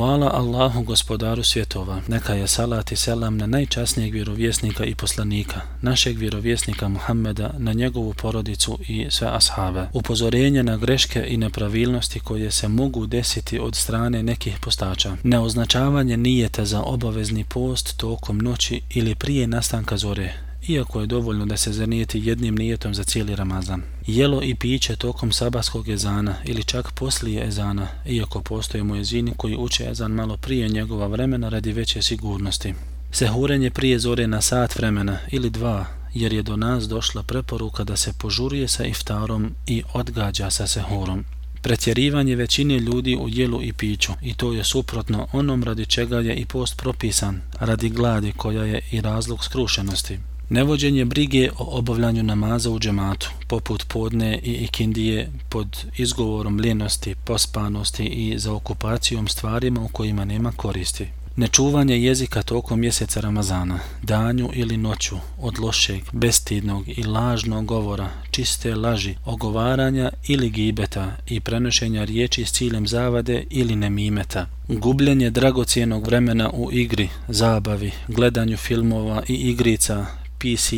[0.00, 6.18] Hvala Allahu gospodaru svjetova, neka je salat i selam na najčasnijeg vjerovjesnika i poslanika, našeg
[6.18, 9.88] vjerovjesnika Muhammeda, na njegovu porodicu i sve ashave.
[9.92, 15.16] Upozorenje na greške i nepravilnosti koje se mogu desiti od strane nekih postača.
[15.22, 21.56] Neoznačavanje nijeta za obavezni post tokom noći ili prije nastanka zore, iako je dovoljno da
[21.56, 23.82] se zanijeti jednim nijetom za cijeli Ramazan.
[24.06, 29.88] Jelo i piće tokom sabaskog ezana ili čak poslije ezana, iako postoje mojezini koji uče
[29.90, 32.74] ezan malo prije njegova vremena radi veće sigurnosti.
[33.12, 37.96] Sehurenje prije zore na sat vremena ili dva, jer je do nas došla preporuka da
[37.96, 41.24] se požurije sa iftarom i odgađa sa sehurom.
[41.62, 46.34] Pretjerivanje većine ljudi u jelu i piću i to je suprotno onom radi čega je
[46.34, 50.18] i post propisan, radi gladi koja je i razlog skrušenosti.
[50.50, 58.04] Nevođenje brige o obavljanju namaza u džematu, poput podne i ikindije pod izgovorom ljenosti, pospanosti
[58.04, 61.06] i za okupacijom stvarima u kojima nema koristi.
[61.36, 68.74] Nečuvanje jezika tokom mjeseca Ramazana, danju ili noću, od lošeg, bestidnog i lažnog govora, čiste
[68.74, 74.46] laži, ogovaranja ili gibeta i prenošenja riječi s ciljem zavade ili nemimeta.
[74.68, 80.06] Gubljenje dragocijenog vremena u igri, zabavi, gledanju filmova i igrica,
[80.40, 80.70] PC,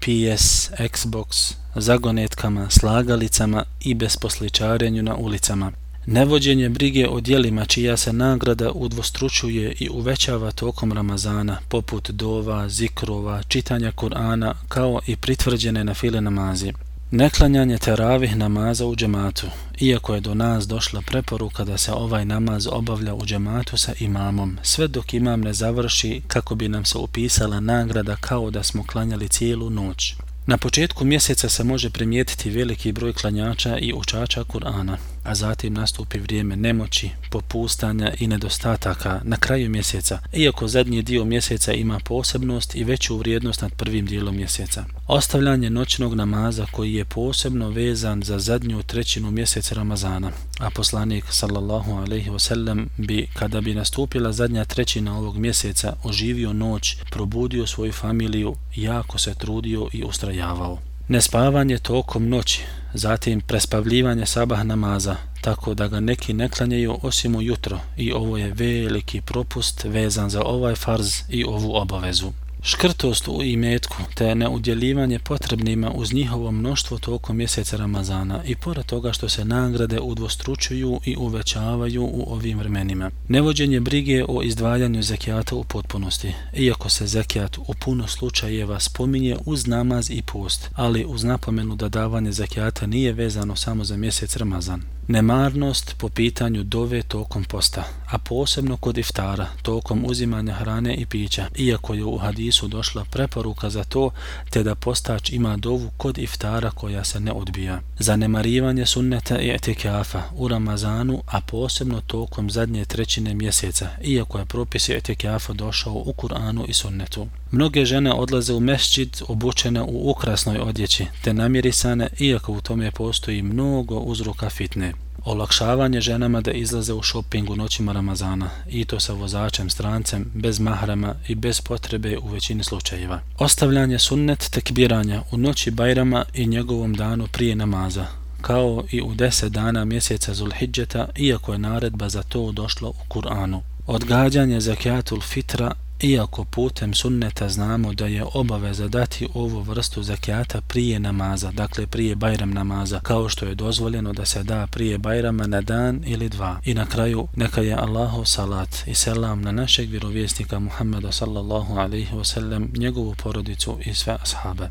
[0.00, 5.72] PS, Xbox, zagonetkama, slagalicama i besposličarenju na ulicama.
[6.06, 13.42] Nevođenje brige o dijelima čija se nagrada udvostručuje i uvećava tokom Ramazana, poput dova, zikrova,
[13.42, 16.72] čitanja Kur'ana, kao i pritvrđene na file namazi.
[17.10, 19.46] Neklanjanje teravih namaza u džematu,
[19.80, 24.58] iako je do nas došla preporuka da se ovaj namaz obavlja u džematu sa imamom,
[24.62, 29.28] sve dok imam ne završi kako bi nam se upisala nagrada kao da smo klanjali
[29.28, 30.14] cijelu noć.
[30.46, 36.18] Na početku mjeseca se može primijetiti veliki broj klanjača i učača Kur'ana, a zatim nastupi
[36.18, 42.84] vrijeme nemoći, popustanja i nedostataka na kraju mjeseca, iako zadnji dio mjeseca ima posebnost i
[42.84, 44.84] veću vrijednost nad prvim dijelom mjeseca.
[45.06, 51.92] Ostavljanje noćnog namaza koji je posebno vezan za zadnju trećinu mjeseca Ramazana, a poslanik sallallahu
[51.92, 58.54] alaihi wasallam bi, kada bi nastupila zadnja trećina ovog mjeseca, oživio noć, probudio svoju familiju,
[58.76, 60.87] jako se trudio i ustrajavao.
[61.10, 62.62] Nespavanje tokom noći,
[62.94, 68.36] zatim prespavljivanje sabah namaza, tako da ga neki ne klanjaju osim u jutro i ovo
[68.36, 72.32] je veliki propust vezan za ovaj farz i ovu obavezu.
[72.62, 79.12] Škrtost u imetku te neudjeljivanje potrebnima uz njihovo mnoštvo tokom mjeseca Ramazana i pored toga
[79.12, 83.10] što se nagrade udvostručuju i uvećavaju u ovim vremenima.
[83.28, 89.66] Nevođenje brige o izdvajanju zekijata u potpunosti, iako se zekijat u puno slučajeva spominje uz
[89.66, 94.97] namaz i post, ali uz napomenu da davanje zekijata nije vezano samo za mjesec Ramazan.
[95.10, 101.46] Nemarnost po pitanju dove tokom posta, a posebno kod iftara, tokom uzimanja hrane i pića,
[101.56, 104.10] iako je u hadisu došla preporuka za to,
[104.50, 107.80] te da postač ima dovu kod iftara koja se ne odbija.
[107.98, 114.88] Zanemarivanje sunneta i etikafa u Ramazanu, a posebno tokom zadnje trećine mjeseca, iako je propis
[114.88, 117.26] etikafa došao u Kur'anu i sunnetu.
[117.50, 123.42] Mnoge žene odlaze u mešćid obučene u ukrasnoj odjeći, te namirisane, iako u tome postoji
[123.42, 124.97] mnogo uzroka fitne.
[125.28, 130.60] Olakšavanje ženama da izlaze u šoping u noćima Ramazana, i to sa vozačem strancem, bez
[130.60, 133.20] mahrama i bez potrebe u većini slučajeva.
[133.38, 138.06] Ostavljanje sunnet tekbiranja u noći Bajrama i njegovom danu prije namaza,
[138.40, 143.60] kao i u deset dana mjeseca Zulhidžeta, iako je naredba za to došlo u Kur'anu.
[143.86, 151.00] Odgađanje zakijatul fitra Iako putem sunneta znamo da je obaveza dati ovu vrstu zakijata prije
[151.00, 155.60] namaza, dakle prije bajram namaza, kao što je dozvoljeno da se da prije bajrama na
[155.60, 156.60] dan ili dva.
[156.64, 162.14] I na kraju neka je Allahov salat i selam na našeg vjerovjesnika Muhammeda sallallahu alaihi
[162.14, 164.68] wasallam, njegovu porodicu i sve ashabe.